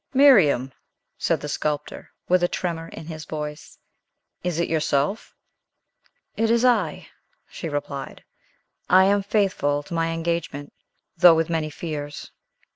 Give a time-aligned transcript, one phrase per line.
[0.15, 0.71] "Miriam,"
[1.19, 3.77] said the sculptor, with a tremor in his voice,
[4.43, 5.35] "is it yourself?"
[6.35, 7.09] "It is I,"
[7.47, 8.23] she replied;
[8.89, 10.73] "I am faithful to my engagement,
[11.19, 12.31] though with many fears."